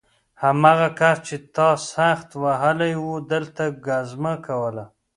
هماغه 0.43 0.89
کس 0.99 1.17
چې 1.27 1.35
تا 1.55 1.69
سخت 1.93 2.29
وهلی 2.43 2.93
و 3.05 3.11
دلته 3.31 3.63
ګزمه 3.85 4.33
کوله 4.47 4.85